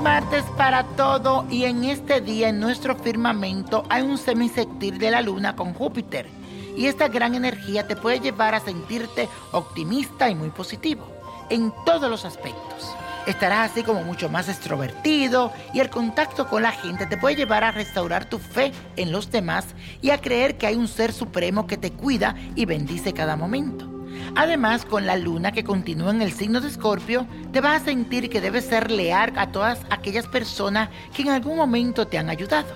[0.00, 5.20] martes para todo y en este día en nuestro firmamento hay un semisectil de la
[5.22, 6.28] luna con Júpiter
[6.76, 11.08] y esta gran energía te puede llevar a sentirte optimista y muy positivo
[11.50, 12.94] en todos los aspectos.
[13.26, 17.64] Estarás así como mucho más extrovertido y el contacto con la gente te puede llevar
[17.64, 19.66] a restaurar tu fe en los demás
[20.00, 23.95] y a creer que hay un ser supremo que te cuida y bendice cada momento.
[24.34, 28.28] Además, con la luna que continúa en el signo de Escorpio, te vas a sentir
[28.28, 32.68] que debes ser leal a todas aquellas personas que en algún momento te han ayudado.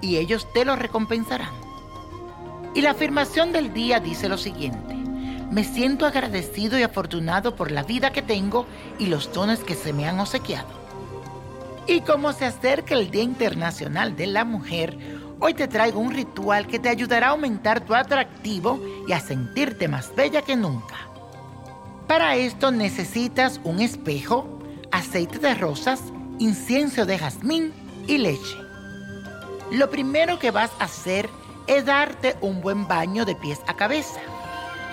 [0.00, 1.50] Y ellos te lo recompensarán.
[2.74, 4.94] Y la afirmación del día dice lo siguiente.
[5.50, 8.66] Me siento agradecido y afortunado por la vida que tengo
[8.98, 10.82] y los dones que se me han obsequiado.
[11.86, 14.96] Y como se acerca el Día Internacional de la Mujer,
[15.44, 19.88] hoy te traigo un ritual que te ayudará a aumentar tu atractivo y a sentirte
[19.88, 20.94] más bella que nunca.
[22.06, 24.60] Para esto necesitas un espejo,
[24.92, 26.00] aceite de rosas,
[26.38, 27.72] incienso de jazmín
[28.06, 28.56] y leche.
[29.72, 31.28] Lo primero que vas a hacer
[31.66, 34.20] es darte un buen baño de pies a cabeza.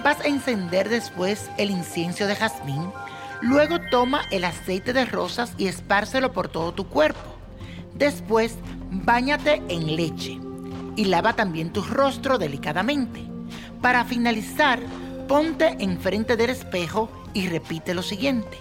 [0.03, 2.91] Vas a encender después el incienso de jazmín.
[3.41, 7.35] Luego toma el aceite de rosas y espárcelo por todo tu cuerpo.
[7.93, 8.55] Después,
[8.91, 10.39] báñate en leche
[10.95, 13.23] y lava también tu rostro delicadamente.
[13.81, 14.79] Para finalizar,
[15.27, 18.57] ponte enfrente del espejo y repite lo siguiente.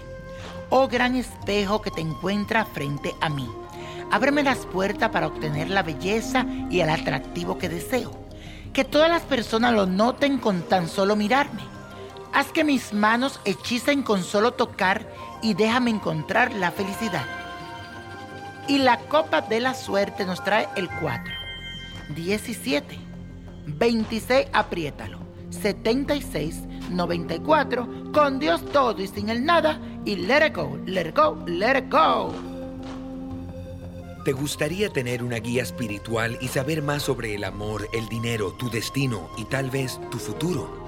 [0.71, 3.49] Oh gran espejo que te encuentra frente a mí,
[4.11, 8.29] ábreme las puertas para obtener la belleza y el atractivo que deseo
[8.73, 11.63] que todas las personas lo noten con tan solo mirarme.
[12.33, 15.05] Haz que mis manos hechicen con solo tocar
[15.43, 17.25] y déjame encontrar la felicidad.
[18.69, 21.33] Y la copa de la suerte nos trae el 4,
[22.15, 22.99] 17,
[23.67, 26.57] 26, apriétalo, 76,
[26.91, 31.43] 94, con Dios todo y sin el nada, y let it go, let it go,
[31.47, 32.35] let it go.
[34.25, 38.69] ¿Te gustaría tener una guía espiritual y saber más sobre el amor, el dinero, tu
[38.69, 40.88] destino y tal vez tu futuro?